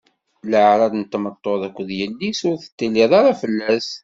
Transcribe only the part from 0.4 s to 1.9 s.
Leɛra n tmeṭṭut akked